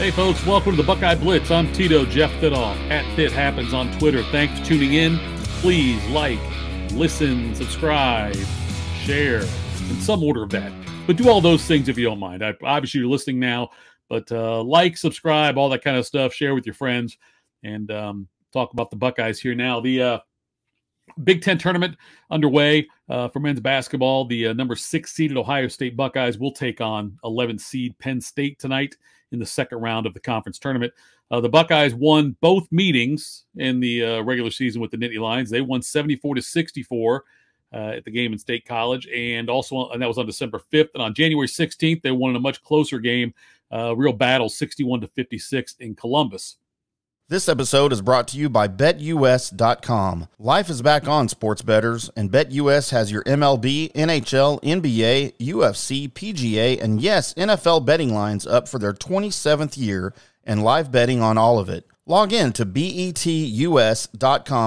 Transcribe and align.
Hey, 0.00 0.10
folks, 0.10 0.46
welcome 0.46 0.70
to 0.70 0.76
the 0.78 0.86
Buckeye 0.86 1.14
Blitz. 1.14 1.50
I'm 1.50 1.70
Tito 1.74 2.06
Jeff 2.06 2.32
Thidoff 2.40 2.74
at 2.88 3.04
Fit 3.16 3.30
Happens 3.32 3.74
on 3.74 3.92
Twitter. 3.98 4.22
Thanks 4.22 4.58
for 4.58 4.64
tuning 4.64 4.94
in. 4.94 5.18
Please 5.60 6.02
like, 6.06 6.40
listen, 6.92 7.54
subscribe, 7.54 8.34
share, 9.02 9.42
in 9.42 10.00
some 10.00 10.24
order 10.24 10.42
of 10.42 10.48
that. 10.52 10.72
But 11.06 11.16
do 11.16 11.28
all 11.28 11.42
those 11.42 11.66
things 11.66 11.90
if 11.90 11.98
you 11.98 12.06
don't 12.06 12.18
mind. 12.18 12.42
I, 12.42 12.54
obviously, 12.62 13.00
you're 13.00 13.10
listening 13.10 13.40
now, 13.40 13.72
but 14.08 14.32
uh, 14.32 14.62
like, 14.62 14.96
subscribe, 14.96 15.58
all 15.58 15.68
that 15.68 15.84
kind 15.84 15.98
of 15.98 16.06
stuff. 16.06 16.32
Share 16.32 16.54
with 16.54 16.64
your 16.64 16.74
friends 16.74 17.18
and 17.62 17.90
um, 17.90 18.26
talk 18.54 18.72
about 18.72 18.88
the 18.88 18.96
Buckeyes 18.96 19.38
here 19.38 19.54
now. 19.54 19.80
The 19.80 20.02
uh, 20.02 20.18
Big 21.24 21.42
Ten 21.42 21.58
tournament 21.58 21.94
underway 22.30 22.88
uh, 23.10 23.28
for 23.28 23.40
men's 23.40 23.60
basketball. 23.60 24.24
The 24.24 24.46
uh, 24.46 24.52
number 24.54 24.76
six 24.76 25.12
seeded 25.12 25.36
Ohio 25.36 25.68
State 25.68 25.94
Buckeyes 25.94 26.38
will 26.38 26.52
take 26.52 26.80
on 26.80 27.18
11 27.22 27.58
seed 27.58 27.98
Penn 27.98 28.22
State 28.22 28.58
tonight 28.58 28.96
in 29.32 29.38
the 29.38 29.46
second 29.46 29.78
round 29.78 30.06
of 30.06 30.14
the 30.14 30.20
conference 30.20 30.58
tournament. 30.58 30.92
Uh, 31.30 31.40
the 31.40 31.48
Buckeyes 31.48 31.94
won 31.94 32.36
both 32.40 32.70
meetings 32.72 33.44
in 33.56 33.80
the 33.80 34.04
uh, 34.04 34.20
regular 34.22 34.50
season 34.50 34.80
with 34.80 34.90
the 34.90 34.96
Nittany 34.96 35.20
Lions. 35.20 35.50
They 35.50 35.60
won 35.60 35.82
74 35.82 36.34
to 36.34 36.42
64 36.42 37.24
uh, 37.72 37.76
at 37.76 38.04
the 38.04 38.10
game 38.10 38.32
in 38.32 38.38
State 38.38 38.66
College, 38.66 39.06
and 39.08 39.48
also 39.48 39.90
and 39.90 40.02
that 40.02 40.08
was 40.08 40.18
on 40.18 40.26
December 40.26 40.60
5th. 40.72 40.88
And 40.94 41.02
on 41.02 41.14
January 41.14 41.46
16th, 41.46 42.02
they 42.02 42.10
won 42.10 42.30
in 42.30 42.36
a 42.36 42.40
much 42.40 42.62
closer 42.62 42.98
game, 42.98 43.32
uh, 43.72 43.94
real 43.96 44.12
battle, 44.12 44.48
61 44.48 45.02
to 45.02 45.08
56 45.08 45.76
in 45.78 45.94
Columbus. 45.94 46.56
This 47.30 47.48
episode 47.48 47.92
is 47.92 48.02
brought 48.02 48.26
to 48.28 48.36
you 48.36 48.48
by 48.50 48.66
BetUS.com. 48.66 50.26
Life 50.40 50.68
is 50.68 50.82
back 50.82 51.06
on, 51.06 51.28
sports 51.28 51.62
betters, 51.62 52.10
and 52.16 52.28
BetUS 52.28 52.90
has 52.90 53.12
your 53.12 53.22
MLB, 53.22 53.92
NHL, 53.92 54.60
NBA, 54.62 55.34
UFC, 55.38 56.12
PGA, 56.12 56.82
and 56.82 57.00
yes, 57.00 57.32
NFL 57.34 57.84
betting 57.84 58.12
lines 58.12 58.48
up 58.48 58.66
for 58.66 58.80
their 58.80 58.92
27th 58.92 59.78
year 59.78 60.12
and 60.42 60.64
live 60.64 60.90
betting 60.90 61.22
on 61.22 61.38
all 61.38 61.60
of 61.60 61.68
it. 61.68 61.86
Log 62.04 62.32
in 62.32 62.52
to 62.52 62.66
BETUS.com 62.66 63.14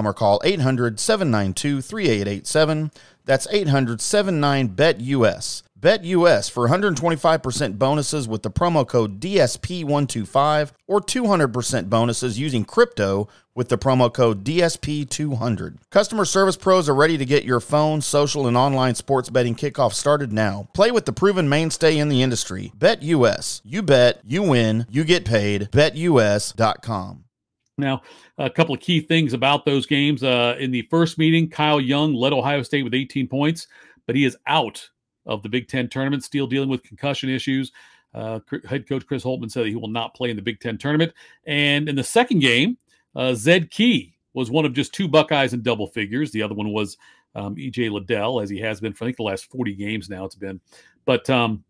or 0.07 0.13
call 0.13 0.39
800 0.45 1.01
792 1.01 1.81
3887. 1.81 2.91
That's 3.25 3.45
800 3.51 3.99
79 3.99 4.69
BETUS. 4.69 5.63
BetUS 5.83 6.49
for 6.49 6.69
125% 6.69 7.77
bonuses 7.77 8.25
with 8.25 8.41
the 8.41 8.49
promo 8.49 8.87
code 8.87 9.19
DSP125 9.19 10.71
or 10.87 11.01
200% 11.01 11.89
bonuses 11.89 12.39
using 12.39 12.63
crypto 12.63 13.27
with 13.53 13.67
the 13.67 13.77
promo 13.77 14.11
code 14.11 14.45
DSP200. 14.45 15.79
Customer 15.91 16.23
service 16.23 16.55
pros 16.55 16.87
are 16.87 16.95
ready 16.95 17.17
to 17.17 17.25
get 17.25 17.43
your 17.43 17.59
phone, 17.59 17.99
social, 17.99 18.47
and 18.47 18.55
online 18.55 18.95
sports 18.95 19.29
betting 19.29 19.55
kickoff 19.55 19.91
started 19.91 20.31
now. 20.31 20.69
Play 20.73 20.89
with 20.89 21.03
the 21.03 21.11
proven 21.11 21.49
mainstay 21.49 21.97
in 21.97 22.07
the 22.07 22.21
industry. 22.21 22.71
BetUS. 22.77 23.59
You 23.65 23.81
bet, 23.81 24.21
you 24.25 24.41
win, 24.41 24.85
you 24.89 25.03
get 25.03 25.25
paid. 25.25 25.63
BetUS.com. 25.71 27.25
Now, 27.77 28.03
a 28.37 28.49
couple 28.49 28.73
of 28.73 28.79
key 28.79 29.01
things 29.01 29.33
about 29.33 29.65
those 29.65 29.85
games. 29.85 30.23
Uh, 30.23 30.55
in 30.57 30.71
the 30.71 30.87
first 30.89 31.17
meeting, 31.17 31.49
Kyle 31.49 31.81
Young 31.81 32.13
led 32.13 32.31
Ohio 32.31 32.63
State 32.63 32.83
with 32.83 32.93
18 32.93 33.27
points, 33.27 33.67
but 34.07 34.15
he 34.15 34.23
is 34.23 34.37
out 34.47 34.89
of 35.25 35.43
the 35.43 35.49
Big 35.49 35.67
Ten 35.67 35.89
tournament, 35.89 36.23
still 36.23 36.47
dealing 36.47 36.69
with 36.69 36.83
concussion 36.83 37.29
issues. 37.29 37.71
Uh, 38.13 38.39
head 38.67 38.87
coach 38.87 39.05
Chris 39.07 39.23
Holtmann 39.23 39.51
said 39.51 39.65
he 39.65 39.75
will 39.75 39.87
not 39.87 40.13
play 40.13 40.29
in 40.29 40.35
the 40.35 40.41
Big 40.41 40.59
Ten 40.59 40.77
tournament. 40.77 41.13
And 41.47 41.89
in 41.89 41.95
the 41.95 42.03
second 42.03 42.39
game, 42.39 42.77
uh, 43.15 43.33
Zed 43.33 43.71
Key 43.71 44.15
was 44.33 44.51
one 44.51 44.65
of 44.65 44.73
just 44.73 44.93
two 44.93 45.07
Buckeyes 45.07 45.53
in 45.53 45.61
double 45.61 45.87
figures. 45.87 46.31
The 46.31 46.41
other 46.41 46.55
one 46.55 46.71
was 46.71 46.97
um, 47.35 47.55
EJ 47.55 47.91
Liddell, 47.91 48.39
as 48.39 48.49
he 48.49 48.59
has 48.59 48.79
been 48.79 48.93
for 48.93 49.05
I 49.05 49.07
think 49.07 49.17
the 49.17 49.23
last 49.23 49.49
40 49.49 49.73
games 49.75 50.09
now. 50.09 50.25
It's 50.25 50.35
been, 50.35 50.59
but 51.05 51.27
um, 51.29 51.63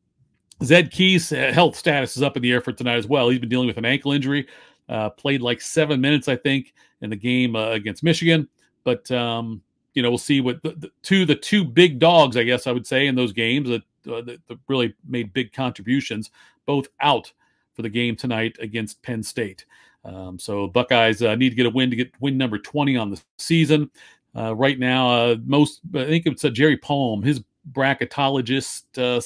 Zed 0.64 0.92
Key's 0.92 1.30
health 1.30 1.76
status 1.76 2.18
is 2.18 2.24
up 2.24 2.36
in 2.36 2.44
the 2.44 2.52
air 2.52 2.62
for 2.62 2.74
tonight 2.74 2.98
as 2.98 3.08
well. 3.08 3.30
He's 3.30 3.40
been 3.40 3.50
dealing 3.50 3.68
with 3.68 3.78
an 3.78 3.86
ankle 3.86 4.12
injury. 4.12 4.48
Uh, 4.90 5.10
played 5.10 5.42
like 5.42 5.62
seven 5.62 6.02
minutes, 6.02 6.28
I 6.28 6.36
think, 6.36 6.74
in 7.02 7.10
the 7.10 7.16
game 7.16 7.56
uh, 7.56 7.70
against 7.70 8.04
Michigan. 8.04 8.50
But 8.84 9.10
um, 9.12 9.62
you 9.94 10.02
know, 10.02 10.10
we'll 10.10 10.18
see 10.18 10.42
what 10.42 10.62
the, 10.64 10.72
the, 10.72 10.92
two 11.02 11.26
the 11.26 11.36
two 11.36 11.64
big 11.64 12.00
dogs, 12.00 12.38
I 12.38 12.44
guess 12.44 12.68
I 12.68 12.72
would 12.72 12.88
say, 12.88 13.08
in 13.08 13.16
those 13.16 13.32
games 13.32 13.70
that, 13.70 13.82
uh, 14.12 14.22
that, 14.22 14.40
that 14.48 14.60
really 14.68 14.94
made 15.08 15.34
big 15.34 15.54
contributions, 15.54 16.32
both 16.66 16.88
out 17.00 17.32
for 17.74 17.82
the 17.82 17.90
game 17.90 18.16
tonight 18.16 18.58
against 18.60 19.02
Penn 19.02 19.24
State. 19.24 19.66
Um, 20.06 20.38
so 20.38 20.68
Buckeyes 20.68 21.22
uh, 21.22 21.36
need 21.36 21.50
to 21.50 21.56
get 21.56 21.66
a 21.66 21.70
win 21.70 21.90
to 21.90 21.96
get 21.96 22.12
win 22.20 22.38
number 22.38 22.58
20 22.58 22.98
on 22.98 23.10
the 23.10 23.22
season. 23.38 23.90
Uh, 24.36 24.56
right 24.56 24.80
now, 24.80 25.10
uh, 25.10 25.36
most 25.46 25.82
I 25.94 26.06
think 26.06 26.26
it's 26.26 26.42
Jerry 26.42 26.78
Palm. 26.78 27.22
His 27.22 27.42
bracketologist, 27.72 28.84
uh, 28.98 29.22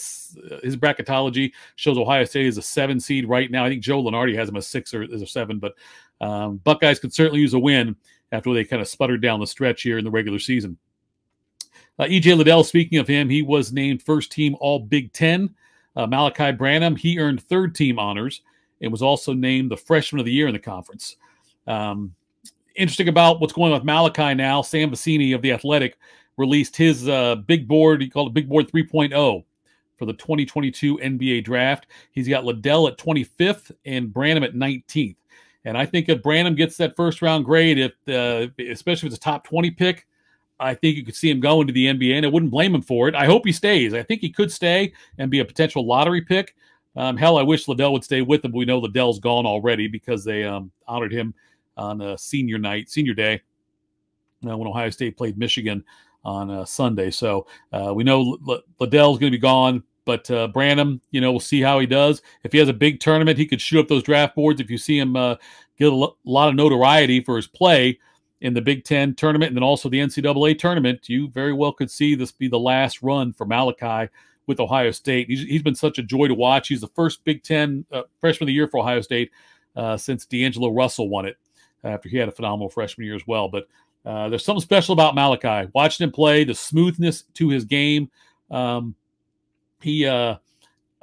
his 0.62 0.78
bracketology 0.78 1.54
shows 1.76 1.98
Ohio 1.98 2.26
State 2.26 2.46
is 2.46 2.58
a 2.58 2.62
seven 2.62 3.00
seed 3.00 3.28
right 3.28 3.50
now. 3.50 3.66
I 3.66 3.70
think 3.70 3.82
Joe 3.82 4.04
Lunardi 4.04 4.36
has 4.36 4.48
them 4.48 4.58
a 4.58 4.62
six 4.62 4.94
or 4.94 5.26
seven, 5.26 5.60
but 5.60 5.76
um, 6.22 6.58
Buckeyes 6.58 7.00
could 7.00 7.14
certainly 7.14 7.40
use 7.40 7.54
a 7.54 7.60
win 7.60 7.96
after 8.32 8.54
they 8.54 8.64
kind 8.64 8.82
of 8.82 8.88
sputtered 8.88 9.22
down 9.22 9.40
the 9.40 9.48
stretch 9.48 9.84
here 9.84 9.98
in 9.98 10.06
the 10.06 10.12
regular 10.12 10.40
season. 10.40 10.78
Uh, 12.00 12.06
EJ 12.06 12.38
Liddell, 12.38 12.64
speaking 12.64 13.00
of 13.00 13.08
him, 13.08 13.30
he 13.30 13.42
was 13.42 13.74
named 13.74 14.04
first 14.04 14.32
team 14.32 14.56
All 14.60 14.80
Big 14.80 15.14
Ten. 15.14 15.56
Uh, 15.96 16.06
Malachi 16.06 16.52
Branham, 16.52 16.96
he 16.96 17.20
earned 17.20 17.42
third 17.42 17.74
team 17.74 17.98
honors 17.98 18.42
and 18.82 18.92
was 18.92 19.02
also 19.02 19.34
named 19.34 19.72
the 19.72 19.78
freshman 19.78 20.20
of 20.20 20.26
the 20.26 20.32
year 20.32 20.48
in 20.48 20.54
the 20.54 20.60
conference. 20.60 21.16
Um, 21.66 22.14
interesting 22.76 23.10
about 23.10 23.42
what's 23.42 23.54
going 23.54 23.74
on 23.74 23.80
with 23.80 23.86
Malachi 23.86 24.36
now. 24.36 24.62
Sam 24.62 24.92
Vecenie 24.92 25.34
of 25.34 25.42
the 25.42 25.52
Athletic 25.52 25.98
released 26.38 26.78
his 26.78 27.10
uh, 27.10 27.36
big 27.36 27.68
board. 27.68 28.02
He 28.02 28.10
called 28.10 28.30
it 28.30 28.34
Big 28.34 28.48
Board 28.48 28.72
3.0 28.72 29.44
for 29.98 30.06
the 30.06 30.14
2022 30.14 30.98
NBA 30.98 31.44
draft. 31.44 31.88
He's 32.12 32.28
got 32.28 32.46
Liddell 32.46 32.88
at 32.88 32.98
25th 32.98 33.72
and 33.86 34.14
Branham 34.14 34.44
at 34.44 34.54
19th. 34.54 35.16
And 35.68 35.78
I 35.78 35.86
think 35.86 36.08
if 36.08 36.24
Branham 36.24 36.56
gets 36.56 36.78
that 36.78 36.96
first 36.96 37.22
round 37.22 37.44
grade, 37.44 37.78
if 37.78 37.92
uh, 38.08 38.48
especially 38.72 39.08
if 39.08 39.14
it's 39.14 39.18
a 39.18 39.20
top 39.20 39.44
20 39.44 39.72
pick, 39.72 40.08
I 40.62 40.74
think 40.74 40.96
you 40.96 41.04
could 41.04 41.16
see 41.16 41.30
him 41.30 41.42
going 41.42 41.68
to 41.68 41.74
the 41.74 41.88
NBA, 41.88 42.16
and 42.16 42.26
I 42.26 42.30
wouldn't 42.30 42.54
blame 42.54 42.74
him 42.74 42.82
for 42.82 43.10
it. 43.10 43.16
I 43.16 43.26
hope 43.26 43.46
he 43.46 43.52
stays. 43.52 43.94
I 43.94 44.02
think 44.02 44.22
he 44.22 44.30
could 44.30 44.50
stay 44.50 44.94
and 45.18 45.30
be 45.30 45.42
a 45.42 45.46
potential 45.46 45.86
lottery 45.86 46.22
pick. 46.22 46.56
Um, 46.96 47.18
hell, 47.18 47.38
I 47.38 47.44
wish 47.44 47.68
Liddell 47.68 47.92
would 47.92 48.04
stay 48.06 48.22
with 48.22 48.46
him. 48.46 48.54
We 48.54 48.64
know 48.64 48.80
Liddell's 48.80 49.20
gone 49.20 49.46
already 49.46 49.90
because 49.90 50.24
they 50.24 50.46
um, 50.46 50.72
honored 50.88 51.12
him 51.12 51.34
on 51.76 52.18
senior 52.18 52.58
night, 52.58 52.90
senior 52.90 53.14
day, 53.14 53.42
uh, 54.50 54.58
when 54.58 54.70
Ohio 54.70 54.90
State 54.90 55.18
played 55.18 55.38
Michigan 55.38 55.84
on 56.24 56.50
a 56.50 56.66
Sunday. 56.66 57.12
So 57.12 57.46
uh, 57.74 57.94
we 57.94 58.06
know 58.06 58.38
L- 58.48 58.64
Liddell's 58.80 59.20
going 59.20 59.34
to 59.34 59.38
be 59.38 59.42
gone. 59.42 59.84
But 60.08 60.32
uh, 60.32 60.48
Branham, 60.48 61.02
you 61.12 61.20
know, 61.20 61.32
we'll 61.32 61.42
see 61.42 61.60
how 61.60 61.80
he 61.80 61.86
does. 61.86 62.22
If 62.46 62.54
he 62.54 62.60
has 62.60 62.70
a 62.70 62.74
big 62.74 63.02
tournament, 63.02 63.38
he 63.38 63.46
could 63.46 63.60
shoot 63.60 63.82
up 63.82 63.90
those 63.90 64.04
draft 64.04 64.36
boards. 64.36 64.62
If 64.62 64.72
you 64.72 64.78
see 64.78 64.98
him 64.98 65.18
uh, 65.18 65.36
get 65.78 65.92
a 65.92 66.08
lot 66.24 66.48
of 66.48 66.56
notoriety 66.56 67.20
for 67.20 67.36
his 67.36 67.46
play 67.46 68.00
in 68.40 68.54
the 68.54 68.62
Big 68.62 68.86
Ten 68.86 69.16
tournament 69.16 69.50
and 69.50 69.58
then 69.58 69.64
also 69.64 69.90
the 69.90 70.00
NCAA 70.00 70.58
tournament, 70.58 71.10
you 71.10 71.28
very 71.28 71.52
well 71.52 71.74
could 71.74 71.92
see 71.92 72.16
this 72.16 72.32
be 72.32 72.48
the 72.48 72.58
last 72.58 73.02
run 73.02 73.34
for 73.34 73.46
Malachi 73.46 74.10
with 74.48 74.62
Ohio 74.62 74.92
State. 74.92 75.28
He's, 75.28 75.42
he's 75.42 75.62
been 75.62 75.76
such 75.76 76.00
a 76.00 76.04
joy 76.04 76.30
to 76.30 76.34
watch. 76.34 76.70
He's 76.70 76.80
the 76.80 76.88
first 76.88 77.26
Big 77.26 77.44
Ten 77.44 77.86
uh, 77.92 78.04
freshman 78.22 78.46
of 78.46 78.48
the 78.48 78.54
year 78.54 78.70
for 78.70 78.80
Ohio 78.80 79.02
State 79.02 79.30
uh, 79.76 79.98
since 79.98 80.26
D'Angelo 80.26 80.70
Russell 80.70 81.10
won 81.10 81.26
it 81.26 81.36
after 81.84 82.08
he 82.08 82.16
had 82.16 82.30
a 82.30 82.32
phenomenal 82.32 82.70
freshman 82.70 83.06
year 83.06 83.16
as 83.16 83.28
well. 83.28 83.50
But 83.50 83.68
uh, 84.06 84.30
there's 84.30 84.46
something 84.46 84.62
special 84.62 84.94
about 84.94 85.16
Malachi. 85.16 85.70
Watching 85.76 86.06
him 86.06 86.14
play, 86.14 86.46
the 86.46 86.56
smoothness 86.56 87.24
to 87.34 87.50
his 87.50 87.66
game. 87.66 88.10
Um, 88.50 88.96
he 89.82 90.06
uh 90.06 90.36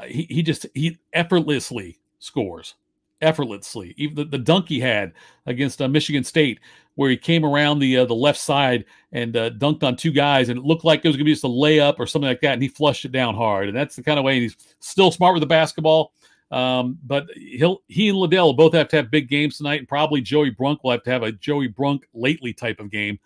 he, 0.07 0.27
he 0.29 0.43
just 0.43 0.67
he 0.75 0.99
effortlessly 1.13 1.99
scores 2.19 2.75
effortlessly. 3.21 3.95
Even 3.97 4.17
the, 4.17 4.25
the 4.25 4.39
dunk 4.39 4.69
he 4.69 4.81
had 4.81 5.13
against 5.47 5.81
uh, 5.81 5.89
michigan 5.89 6.25
state 6.25 6.61
where 6.97 7.11
he 7.11 7.17
came 7.17 7.45
around 7.45 7.79
the 7.79 7.97
uh, 7.97 8.05
the 8.05 8.15
left 8.15 8.39
side 8.39 8.85
and 9.13 9.37
uh, 9.37 9.51
dunked 9.51 9.83
on 9.83 9.97
two 9.97 10.13
guys 10.13 10.49
and 10.49 10.59
it 10.59 10.65
looked 10.65 10.85
like 10.85 11.05
it 11.05 11.09
was 11.09 11.17
going 11.17 11.25
to 11.25 11.29
be 11.29 11.33
just 11.33 11.45
a 11.45 11.49
layup 11.49 11.97
or 11.99 12.07
something 12.07 12.29
like 12.29 12.41
that 12.41 12.53
and 12.53 12.63
he 12.63 12.69
flushed 12.69 13.05
it 13.05 13.13
down 13.13 13.35
hard. 13.35 13.69
And 13.69 13.77
that's 13.77 13.97
the 13.97 14.03
kind 14.03 14.19
of 14.19 14.25
way 14.25 14.41
he's 14.41 14.57
still 14.81 15.11
smart 15.11 15.35
with 15.35 15.43
the 15.43 15.47
basketball. 15.47 16.13
Um, 16.51 16.99
but 17.05 17.27
he'll 17.35 17.83
he 17.89 18.11
and 18.11 18.19
Liddell 18.19 18.53
both 18.53 18.75
have 18.75 18.89
to 18.89 18.97
have 18.97 19.11
big 19.11 19.29
games 19.29 19.57
tonight, 19.57 19.81
and 19.81 19.89
probably 19.89 20.21
Joey 20.21 20.51
Brunk 20.51 20.85
will 20.85 20.93
have 20.93 21.03
to 21.03 21.11
have 21.11 21.25
a 21.25 21.33
Joey 21.33 21.67
Brunk 21.67 22.07
lately 22.13 22.53
type 22.53 22.79
of 22.79 22.91
game 22.91 23.19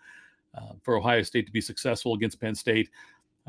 uh, 0.57 0.73
for 0.81 0.97
Ohio 0.97 1.21
State 1.21 1.45
to 1.45 1.51
be 1.51 1.61
successful 1.61 2.15
against 2.15 2.41
Penn 2.41 2.55
State. 2.55 2.89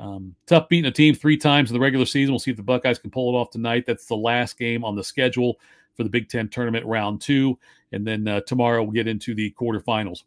Um, 0.01 0.35
tough 0.47 0.69
beating 0.69 0.89
a 0.89 0.93
team 0.93 1.15
three 1.15 1.37
times 1.37 1.71
in 1.71 1.75
the 1.75 1.81
regular 1.81 2.07
season. 2.07 2.33
We'll 2.33 2.39
see 2.39 2.51
if 2.51 2.57
the 2.57 2.63
Buckeyes 2.63 2.99
can 2.99 3.11
pull 3.11 3.35
it 3.35 3.39
off 3.39 3.51
tonight. 3.51 3.85
That's 3.87 4.07
the 4.07 4.17
last 4.17 4.59
game 4.59 4.83
on 4.83 4.97
the 4.97 5.05
schedule 5.05 5.61
for 5.95 6.05
the 6.05 6.09
Big 6.09 6.29
Ten 6.29 6.49
tournament 6.49 6.87
round 6.87 7.21
two. 7.21 7.59
And 7.93 8.07
then 8.07 8.27
uh, 8.27 8.41
tomorrow 8.41 8.83
we'll 8.83 8.93
get 8.93 9.09
into 9.09 9.35
the 9.35 9.55
quarterfinals. 9.61 10.23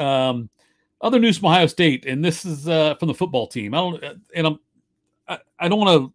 Um, 0.00 0.50
other 1.00 1.20
news 1.20 1.38
from 1.38 1.46
Ohio 1.46 1.66
State, 1.66 2.06
and 2.06 2.24
this 2.24 2.44
is 2.44 2.66
uh, 2.66 2.96
from 2.96 3.08
the 3.08 3.14
football 3.14 3.46
team. 3.46 3.72
I 3.72 3.76
don't, 3.76 4.02
uh, 4.02 4.14
and 4.34 4.46
I'm, 4.48 4.60
I, 5.28 5.38
I 5.60 5.68
don't 5.68 5.78
want 5.78 6.12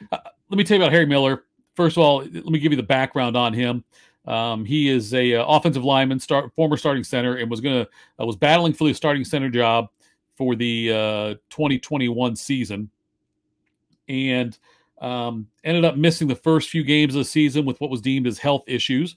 to. 0.00 0.06
Uh, 0.10 0.30
let 0.48 0.56
me 0.56 0.64
tell 0.64 0.78
you 0.78 0.82
about 0.82 0.92
Harry 0.92 1.06
Miller. 1.06 1.44
First 1.74 1.96
of 1.96 2.02
all, 2.02 2.18
let 2.18 2.46
me 2.46 2.60
give 2.60 2.72
you 2.72 2.76
the 2.76 2.82
background 2.82 3.36
on 3.36 3.52
him. 3.52 3.84
Um, 4.26 4.64
he 4.64 4.88
is 4.88 5.12
a 5.12 5.34
uh, 5.34 5.44
offensive 5.44 5.84
lineman, 5.84 6.18
start 6.18 6.54
former 6.54 6.78
starting 6.78 7.04
center, 7.04 7.36
and 7.36 7.50
was 7.50 7.60
gonna 7.60 7.86
uh, 8.18 8.24
was 8.24 8.36
battling 8.36 8.72
for 8.72 8.88
the 8.88 8.94
starting 8.94 9.24
center 9.24 9.50
job 9.50 9.88
for 10.36 10.54
the 10.54 10.90
uh, 10.90 11.34
2021 11.50 12.36
season. 12.36 12.90
And 14.08 14.58
Um, 15.00 15.48
ended 15.64 15.84
up 15.84 15.96
missing 15.96 16.28
the 16.28 16.36
first 16.36 16.70
few 16.70 16.82
games 16.84 17.14
of 17.14 17.18
the 17.18 17.24
season 17.24 17.66
with 17.66 17.78
what 17.80 17.90
was 17.90 18.00
deemed 18.00 18.26
as 18.26 18.38
health 18.38 18.62
issues. 18.66 19.16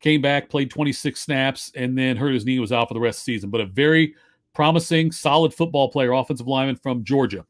Came 0.00 0.20
back, 0.20 0.48
played 0.50 0.70
26 0.70 1.20
snaps, 1.20 1.72
and 1.74 1.96
then 1.98 2.16
hurt 2.16 2.34
his 2.34 2.44
knee, 2.44 2.60
was 2.60 2.70
out 2.70 2.86
for 2.88 2.94
the 2.94 3.00
rest 3.00 3.20
of 3.20 3.24
the 3.24 3.32
season. 3.32 3.50
But 3.50 3.62
a 3.62 3.66
very 3.66 4.14
promising, 4.52 5.10
solid 5.10 5.52
football 5.52 5.90
player, 5.90 6.12
offensive 6.12 6.46
lineman 6.46 6.76
from 6.76 7.02
Georgia. 7.02 7.44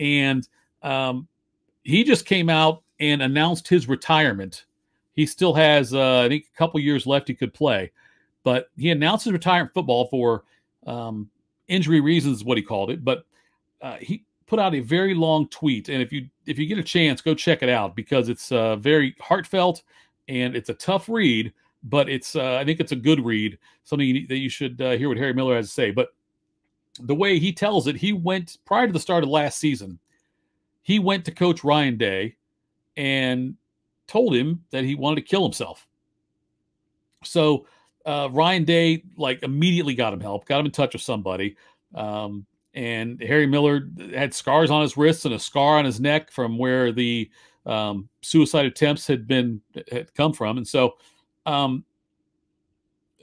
And 0.00 0.46
um, 0.82 1.28
he 1.84 2.04
just 2.04 2.26
came 2.26 2.50
out 2.50 2.82
and 3.00 3.22
announced 3.22 3.68
his 3.68 3.88
retirement. 3.88 4.66
He 5.14 5.24
still 5.24 5.54
has, 5.54 5.94
uh, 5.94 6.22
I 6.22 6.28
think, 6.28 6.46
a 6.52 6.58
couple 6.58 6.80
years 6.80 7.06
left 7.06 7.28
he 7.28 7.34
could 7.34 7.54
play, 7.54 7.92
but 8.42 8.66
he 8.76 8.90
announced 8.90 9.24
his 9.24 9.32
retirement 9.32 9.72
football 9.72 10.08
for 10.08 10.44
um, 10.86 11.30
injury 11.68 12.00
reasons, 12.00 12.38
is 12.38 12.44
what 12.44 12.58
he 12.58 12.62
called 12.62 12.90
it. 12.90 13.04
But 13.04 13.24
uh, 13.82 13.96
he 13.96 14.24
put 14.46 14.58
out 14.58 14.74
a 14.74 14.80
very 14.80 15.14
long 15.14 15.48
tweet, 15.48 15.88
and 15.88 16.02
if 16.02 16.12
you 16.12 16.28
if 16.46 16.58
you 16.58 16.66
get 16.66 16.78
a 16.78 16.82
chance, 16.82 17.20
go 17.20 17.34
check 17.34 17.62
it 17.62 17.68
out 17.68 17.96
because 17.96 18.28
it's 18.28 18.52
uh, 18.52 18.76
very 18.76 19.14
heartfelt 19.20 19.82
and 20.28 20.56
it's 20.56 20.68
a 20.68 20.74
tough 20.74 21.08
read, 21.08 21.52
but 21.84 22.08
it's 22.08 22.36
uh, 22.36 22.56
I 22.56 22.64
think 22.64 22.80
it's 22.80 22.92
a 22.92 22.96
good 22.96 23.24
read, 23.24 23.58
something 23.84 24.08
you, 24.08 24.26
that 24.26 24.38
you 24.38 24.48
should 24.48 24.80
uh, 24.80 24.92
hear 24.92 25.08
what 25.08 25.18
Harry 25.18 25.34
Miller 25.34 25.56
has 25.56 25.68
to 25.68 25.74
say. 25.74 25.90
But 25.90 26.14
the 27.00 27.14
way 27.14 27.38
he 27.38 27.52
tells 27.52 27.86
it, 27.86 27.96
he 27.96 28.12
went 28.12 28.58
prior 28.64 28.86
to 28.86 28.92
the 28.92 29.00
start 29.00 29.24
of 29.24 29.30
last 29.30 29.58
season. 29.58 29.98
He 30.82 30.98
went 30.98 31.24
to 31.24 31.32
Coach 31.32 31.64
Ryan 31.64 31.96
Day 31.96 32.36
and 32.96 33.56
told 34.06 34.34
him 34.34 34.64
that 34.70 34.84
he 34.84 34.94
wanted 34.94 35.16
to 35.16 35.22
kill 35.22 35.42
himself. 35.42 35.86
So 37.24 37.66
uh, 38.04 38.28
Ryan 38.30 38.64
Day 38.64 39.02
like 39.16 39.42
immediately 39.42 39.94
got 39.94 40.12
him 40.12 40.20
help, 40.20 40.46
got 40.46 40.60
him 40.60 40.66
in 40.66 40.72
touch 40.72 40.92
with 40.92 41.02
somebody. 41.02 41.56
Um, 41.94 42.46
and 42.74 43.20
Harry 43.22 43.46
Miller 43.46 43.88
had 44.14 44.34
scars 44.34 44.70
on 44.70 44.82
his 44.82 44.96
wrists 44.96 45.24
and 45.24 45.34
a 45.34 45.38
scar 45.38 45.78
on 45.78 45.84
his 45.84 46.00
neck 46.00 46.30
from 46.30 46.58
where 46.58 46.92
the 46.92 47.30
um, 47.66 48.08
suicide 48.20 48.66
attempts 48.66 49.06
had 49.06 49.26
been 49.26 49.60
had 49.90 50.12
come 50.14 50.32
from, 50.32 50.58
and 50.58 50.66
so, 50.66 50.96
um, 51.46 51.84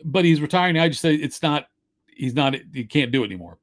but 0.06 0.26
he's 0.26 0.42
retiring 0.42 0.76
now. 0.76 0.84
I 0.84 0.90
just 0.90 1.02
say 1.02 1.14
it's 1.14 1.44
not 1.44 1.68
he's 2.08 2.34
not 2.34 2.56
he 2.74 2.86
can't 2.86 3.12
do 3.12 3.24
it 3.24 3.28
anymore. 3.28 3.58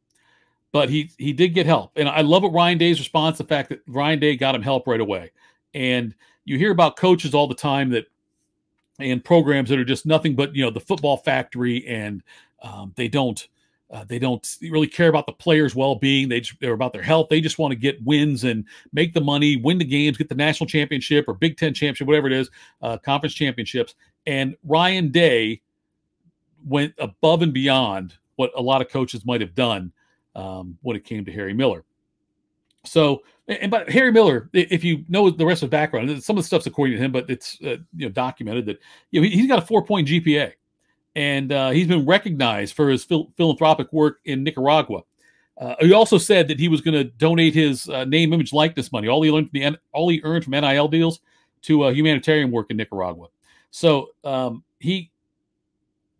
But 0.70 0.90
he 0.90 1.10
he 1.16 1.32
did 1.32 1.54
get 1.54 1.64
help, 1.64 1.92
and 1.96 2.08
I 2.08 2.20
love 2.20 2.42
what 2.42 2.52
Ryan 2.52 2.78
Day's 2.78 2.98
response. 2.98 3.38
The 3.38 3.44
fact 3.44 3.70
that 3.70 3.80
Ryan 3.88 4.18
Day 4.18 4.36
got 4.36 4.54
him 4.54 4.62
help 4.62 4.86
right 4.86 5.00
away, 5.00 5.32
and 5.72 6.14
you 6.44 6.58
hear 6.58 6.70
about 6.70 6.96
coaches 6.96 7.34
all 7.34 7.48
the 7.48 7.54
time 7.54 7.88
that 7.90 8.06
and 8.98 9.24
programs 9.24 9.68
that 9.70 9.78
are 9.78 9.84
just 9.84 10.06
nothing 10.06 10.34
but 10.34 10.54
you 10.54 10.64
know 10.64 10.70
the 10.70 10.80
football 10.80 11.16
factory, 11.16 11.86
and 11.86 12.22
um, 12.62 12.92
they 12.96 13.08
don't 13.08 13.48
uh, 13.90 14.04
they 14.04 14.18
don't 14.18 14.56
really 14.62 14.86
care 14.86 15.08
about 15.08 15.26
the 15.26 15.32
players' 15.32 15.74
well-being. 15.74 16.28
They 16.28 16.40
just, 16.40 16.60
they're 16.60 16.74
about 16.74 16.92
their 16.92 17.02
health. 17.02 17.28
They 17.30 17.40
just 17.40 17.58
want 17.58 17.72
to 17.72 17.76
get 17.76 18.02
wins 18.04 18.44
and 18.44 18.64
make 18.92 19.14
the 19.14 19.20
money, 19.20 19.56
win 19.56 19.78
the 19.78 19.84
games, 19.84 20.18
get 20.18 20.28
the 20.28 20.34
national 20.34 20.66
championship 20.66 21.24
or 21.26 21.34
Big 21.34 21.56
Ten 21.56 21.72
championship, 21.72 22.06
whatever 22.06 22.26
it 22.26 22.34
is, 22.34 22.50
uh, 22.82 22.98
conference 22.98 23.34
championships. 23.34 23.94
And 24.26 24.56
Ryan 24.62 25.10
Day 25.10 25.62
went 26.66 26.92
above 26.98 27.40
and 27.40 27.52
beyond 27.52 28.14
what 28.36 28.50
a 28.54 28.60
lot 28.60 28.82
of 28.82 28.90
coaches 28.90 29.24
might 29.24 29.40
have 29.40 29.54
done 29.54 29.92
um, 30.34 30.76
when 30.82 30.96
it 30.96 31.04
came 31.04 31.24
to 31.24 31.32
Harry 31.32 31.54
Miller. 31.54 31.84
So, 32.84 33.22
and 33.48 33.70
but 33.70 33.88
Harry 33.90 34.12
Miller, 34.12 34.50
if 34.52 34.84
you 34.84 35.04
know 35.08 35.30
the 35.30 35.46
rest 35.46 35.62
of 35.62 35.70
the 35.70 35.76
background, 35.76 36.22
some 36.22 36.36
of 36.36 36.44
the 36.44 36.46
stuff's 36.46 36.66
according 36.66 36.96
to 36.96 37.02
him, 37.02 37.12
but 37.12 37.28
it's 37.28 37.58
uh, 37.62 37.76
you 37.96 38.06
know 38.06 38.10
documented 38.10 38.66
that 38.66 38.78
you 39.10 39.20
know 39.20 39.26
he, 39.26 39.38
has 39.38 39.46
got 39.46 39.58
a 39.58 39.66
four 39.66 39.84
point 39.84 40.08
GPA 40.08 40.52
and 41.18 41.50
uh, 41.50 41.70
he's 41.70 41.88
been 41.88 42.06
recognized 42.06 42.76
for 42.76 42.88
his 42.88 43.04
phil- 43.04 43.32
philanthropic 43.36 43.92
work 43.92 44.20
in 44.24 44.44
Nicaragua. 44.44 45.02
Uh, 45.60 45.74
he 45.80 45.92
also 45.92 46.18
said 46.18 46.46
that 46.46 46.60
he 46.60 46.68
was 46.68 46.80
going 46.80 46.94
to 46.94 47.02
donate 47.02 47.54
his 47.54 47.88
uh, 47.88 48.04
name, 48.04 48.32
image, 48.32 48.52
likeness 48.52 48.92
money, 48.92 49.08
all 49.08 49.20
he 49.22 49.30
learned 49.30 49.50
from 49.50 49.60
the 49.60 49.78
all 49.92 50.08
he 50.08 50.20
earned 50.22 50.44
from 50.44 50.52
NIL 50.52 50.86
deals, 50.86 51.20
to 51.62 51.84
uh, 51.84 51.90
humanitarian 51.90 52.52
work 52.52 52.66
in 52.70 52.76
Nicaragua. 52.76 53.26
So 53.70 54.10
um, 54.22 54.62
he 54.78 55.10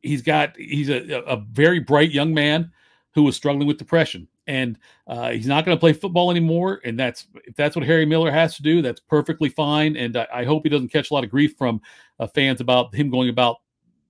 he's 0.02 0.22
got 0.22 0.56
he's 0.56 0.88
a, 0.88 1.22
a, 1.26 1.36
very 1.36 1.78
bright 1.78 2.10
young 2.10 2.34
man 2.34 2.72
who 3.12 3.22
was 3.22 3.36
struggling 3.36 3.69
with 3.69 3.78
depression, 3.78 4.26
and 4.48 4.78
uh, 5.06 5.30
he's 5.30 5.46
not 5.46 5.64
going 5.64 5.76
to 5.76 5.80
play 5.80 5.92
football 5.92 6.30
anymore. 6.30 6.80
And 6.84 6.98
that's 6.98 7.26
if 7.44 7.54
that's 7.54 7.76
what 7.76 7.84
Harry 7.84 8.06
Miller 8.06 8.32
has 8.32 8.56
to 8.56 8.62
do, 8.62 8.82
that's 8.82 8.98
perfectly 8.98 9.50
fine. 9.50 9.96
And 9.96 10.16
I, 10.16 10.26
I 10.32 10.44
hope 10.44 10.62
he 10.64 10.70
doesn't 10.70 10.88
catch 10.88 11.10
a 11.10 11.14
lot 11.14 11.22
of 11.22 11.30
grief 11.30 11.54
from 11.56 11.80
uh, 12.18 12.26
fans 12.26 12.60
about 12.60 12.94
him 12.94 13.10
going 13.10 13.28
about 13.28 13.58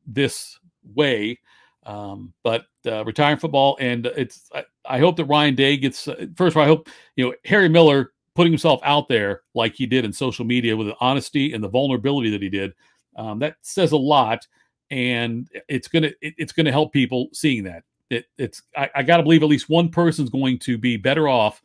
this 0.06 0.58
way. 0.94 1.40
Um, 1.84 2.32
but 2.44 2.66
uh, 2.86 3.04
retiring 3.04 3.38
football, 3.38 3.76
and 3.80 4.06
it's 4.06 4.50
I, 4.54 4.64
I, 4.84 4.98
hope 4.98 5.16
that 5.16 5.24
Ryan 5.24 5.54
Day 5.54 5.76
gets. 5.76 6.06
Uh, 6.06 6.26
first 6.36 6.54
of 6.54 6.58
all, 6.58 6.64
I 6.64 6.66
hope 6.66 6.88
you 7.16 7.26
know 7.26 7.34
Harry 7.44 7.68
Miller 7.68 8.12
putting 8.34 8.52
himself 8.52 8.80
out 8.84 9.08
there 9.08 9.42
like 9.54 9.74
he 9.74 9.86
did 9.86 10.04
in 10.04 10.12
social 10.12 10.44
media 10.44 10.76
with 10.76 10.86
the 10.86 10.96
honesty 11.00 11.54
and 11.54 11.64
the 11.64 11.68
vulnerability 11.68 12.30
that 12.30 12.42
he 12.42 12.50
did. 12.50 12.72
Um, 13.16 13.38
that 13.38 13.56
says 13.62 13.92
a 13.92 13.96
lot, 13.96 14.46
and 14.90 15.48
it's 15.66 15.88
gonna 15.88 16.10
it, 16.20 16.34
it's 16.36 16.52
gonna 16.52 16.72
help 16.72 16.92
people 16.92 17.28
seeing 17.32 17.64
that. 17.64 17.84
It, 18.10 18.26
it's 18.38 18.62
I, 18.76 18.90
I 18.94 19.02
got 19.02 19.18
to 19.18 19.22
believe 19.22 19.42
at 19.42 19.48
least 19.48 19.68
one 19.68 19.90
person's 19.90 20.30
going 20.30 20.58
to 20.60 20.78
be 20.78 20.96
better 20.96 21.28
off. 21.28 21.62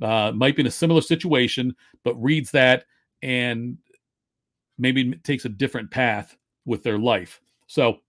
Uh, 0.00 0.30
might 0.34 0.56
be 0.56 0.60
in 0.60 0.66
a 0.66 0.70
similar 0.70 1.00
situation, 1.00 1.74
but 2.04 2.14
reads 2.22 2.50
that 2.50 2.84
and 3.22 3.78
maybe 4.78 5.14
takes 5.24 5.46
a 5.46 5.48
different 5.48 5.90
path 5.90 6.36
with 6.66 6.82
their 6.82 6.98
life. 6.98 7.40
So 7.66 8.00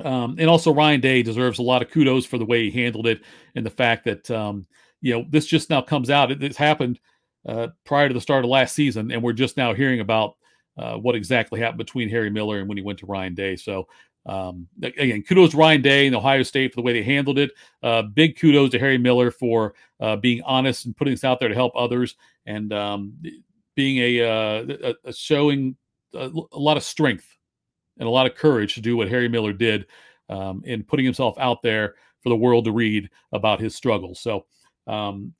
um, 0.00 0.36
and 0.38 0.48
also 0.48 0.72
Ryan 0.72 1.00
Day 1.00 1.22
deserves 1.22 1.58
a 1.58 1.62
lot 1.62 1.82
of 1.82 1.90
kudos 1.90 2.24
for 2.24 2.38
the 2.38 2.44
way 2.44 2.70
he 2.70 2.82
handled 2.82 3.06
it 3.06 3.22
and 3.54 3.64
the 3.64 3.70
fact 3.70 4.04
that 4.04 4.30
um, 4.30 4.66
you 5.00 5.12
know 5.12 5.26
this 5.28 5.46
just 5.46 5.70
now 5.70 5.82
comes 5.82 6.10
out. 6.10 6.30
It, 6.30 6.40
this 6.40 6.56
happened 6.56 6.98
uh, 7.46 7.68
prior 7.84 8.08
to 8.08 8.14
the 8.14 8.20
start 8.20 8.44
of 8.44 8.50
last 8.50 8.74
season, 8.74 9.10
and 9.10 9.22
we're 9.22 9.32
just 9.32 9.56
now 9.56 9.74
hearing 9.74 10.00
about 10.00 10.36
uh, 10.78 10.94
what 10.94 11.14
exactly 11.14 11.60
happened 11.60 11.78
between 11.78 12.08
Harry 12.08 12.30
Miller 12.30 12.58
and 12.58 12.68
when 12.68 12.78
he 12.78 12.82
went 12.82 12.98
to 13.00 13.06
Ryan 13.06 13.34
Day. 13.34 13.56
So 13.56 13.86
um, 14.26 14.68
again, 14.82 15.22
kudos 15.22 15.50
to 15.50 15.56
Ryan 15.56 15.82
Day 15.82 16.06
and 16.06 16.14
Ohio 16.14 16.42
State 16.42 16.72
for 16.72 16.76
the 16.76 16.82
way 16.82 16.92
they 16.92 17.02
handled 17.02 17.38
it. 17.38 17.50
Uh, 17.82 18.02
big 18.02 18.38
kudos 18.38 18.70
to 18.70 18.78
Harry 18.78 18.98
Miller 18.98 19.30
for 19.30 19.74
uh, 20.00 20.16
being 20.16 20.42
honest 20.42 20.86
and 20.86 20.96
putting 20.96 21.12
this 21.12 21.24
out 21.24 21.40
there 21.40 21.48
to 21.48 21.54
help 21.54 21.72
others 21.74 22.16
and 22.46 22.72
um, 22.72 23.14
being 23.74 23.98
a, 23.98 24.20
uh, 24.20 24.66
a, 24.84 25.08
a 25.08 25.12
showing 25.12 25.76
a, 26.14 26.30
a 26.52 26.58
lot 26.58 26.76
of 26.76 26.84
strength 26.84 27.36
and 27.98 28.06
a 28.06 28.10
lot 28.10 28.26
of 28.26 28.36
courage 28.36 28.74
to 28.74 28.80
do 28.80 28.96
what 28.96 29.08
Harry 29.08 29.28
Miller 29.28 29.52
did 29.52 29.86
um, 30.28 30.62
in 30.64 30.84
putting 30.84 31.04
himself 31.04 31.36
out 31.38 31.62
there 31.62 31.94
for 32.22 32.28
the 32.28 32.36
world 32.36 32.64
to 32.64 32.72
read 32.72 33.10
about 33.32 33.60
his 33.60 33.74
struggles. 33.74 34.20
So, 34.20 34.46
um, 34.86 35.32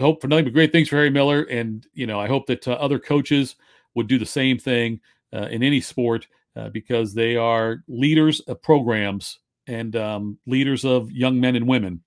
hope 0.00 0.20
for 0.20 0.28
nothing 0.28 0.44
but 0.44 0.54
great 0.54 0.70
things 0.70 0.88
for 0.88 0.96
Harry 0.96 1.10
Miller, 1.10 1.42
and 1.42 1.86
you 1.92 2.06
know, 2.06 2.20
I 2.20 2.28
hope 2.28 2.46
that 2.46 2.66
uh, 2.68 2.72
other 2.72 2.98
coaches 2.98 3.56
would 3.94 4.06
do 4.06 4.18
the 4.18 4.26
same 4.26 4.58
thing 4.58 5.00
uh, 5.32 5.48
in 5.50 5.62
any 5.62 5.80
sport 5.80 6.28
uh, 6.58 6.68
because 6.70 7.14
they 7.14 7.36
are 7.36 7.84
leaders 7.86 8.40
of 8.40 8.60
programs 8.60 9.38
and 9.66 9.94
um, 9.96 10.38
leaders 10.46 10.84
of 10.84 11.10
young 11.12 11.38
men 11.40 11.54
and 11.54 11.68
women, 11.68 12.02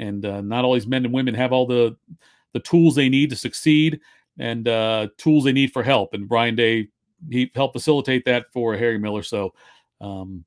and 0.00 0.26
uh, 0.26 0.40
not 0.40 0.64
all 0.64 0.74
these 0.74 0.86
men 0.86 1.04
and 1.04 1.14
women 1.14 1.34
have 1.34 1.52
all 1.52 1.66
the 1.66 1.96
the 2.52 2.60
tools 2.60 2.94
they 2.94 3.08
need 3.08 3.30
to 3.30 3.36
succeed 3.36 4.00
and 4.38 4.68
uh, 4.68 5.08
tools 5.16 5.44
they 5.44 5.52
need 5.52 5.72
for 5.72 5.82
help. 5.82 6.14
And 6.14 6.30
Ryan 6.30 6.56
Day 6.56 6.88
he 7.30 7.50
helped 7.54 7.74
facilitate 7.74 8.24
that 8.24 8.46
for 8.52 8.76
Harry 8.76 8.98
Miller. 8.98 9.22
So 9.22 9.54
um, 10.00 10.44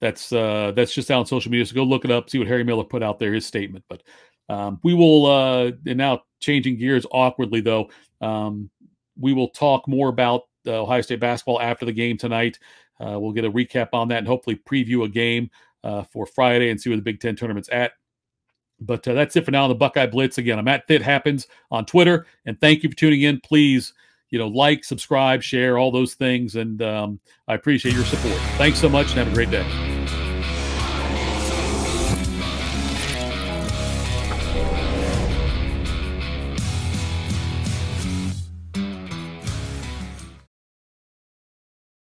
that's 0.00 0.32
uh, 0.32 0.72
that's 0.74 0.92
just 0.94 1.10
out 1.10 1.20
on 1.20 1.26
social 1.26 1.50
media. 1.50 1.64
So 1.66 1.74
go 1.74 1.84
look 1.84 2.04
it 2.04 2.10
up, 2.10 2.28
see 2.28 2.38
what 2.38 2.48
Harry 2.48 2.64
Miller 2.64 2.84
put 2.84 3.02
out 3.02 3.18
there, 3.18 3.32
his 3.32 3.46
statement. 3.46 3.84
But 3.88 4.02
um, 4.48 4.80
we 4.82 4.94
will 4.94 5.26
uh, 5.26 5.70
and 5.86 5.98
now 5.98 6.22
changing 6.40 6.78
gears 6.78 7.06
awkwardly 7.12 7.60
though. 7.60 7.90
Um, 8.20 8.70
we 9.18 9.32
will 9.32 9.48
talk 9.48 9.86
more 9.86 10.08
about 10.08 10.42
Ohio 10.66 11.00
State 11.00 11.20
basketball 11.20 11.60
after 11.60 11.84
the 11.84 11.92
game 11.92 12.16
tonight. 12.16 12.58
Uh, 13.00 13.18
we'll 13.18 13.32
get 13.32 13.44
a 13.44 13.50
recap 13.50 13.88
on 13.92 14.08
that 14.08 14.18
and 14.18 14.26
hopefully 14.26 14.56
preview 14.56 15.04
a 15.04 15.08
game 15.08 15.50
uh, 15.82 16.02
for 16.04 16.26
Friday 16.26 16.70
and 16.70 16.80
see 16.80 16.90
where 16.90 16.96
the 16.96 17.02
Big 17.02 17.20
Ten 17.20 17.34
tournament's 17.34 17.68
at. 17.72 17.92
But 18.80 19.06
uh, 19.06 19.14
that's 19.14 19.36
it 19.36 19.44
for 19.44 19.50
now 19.50 19.64
on 19.64 19.68
the 19.68 19.74
Buckeye 19.74 20.06
Blitz. 20.06 20.38
Again, 20.38 20.58
I'm 20.58 20.68
at 20.68 20.86
Fit 20.86 21.02
Happens 21.02 21.46
on 21.70 21.86
Twitter, 21.86 22.26
and 22.46 22.60
thank 22.60 22.82
you 22.82 22.90
for 22.90 22.96
tuning 22.96 23.22
in. 23.22 23.40
Please 23.40 23.92
you 24.32 24.38
know, 24.38 24.48
like, 24.48 24.82
subscribe, 24.82 25.42
share, 25.42 25.78
all 25.78 25.92
those 25.92 26.14
things. 26.14 26.56
And 26.56 26.82
um, 26.82 27.20
I 27.46 27.54
appreciate 27.54 27.94
your 27.94 28.04
support. 28.06 28.38
Thanks 28.56 28.80
so 28.80 28.88
much 28.88 29.10
and 29.10 29.18
have 29.18 29.28
a 29.28 29.34
great 29.34 29.50
day. 29.50 29.91